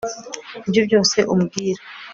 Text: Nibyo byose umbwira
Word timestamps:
Nibyo 0.65 0.81
byose 0.87 1.17
umbwira 1.33 1.81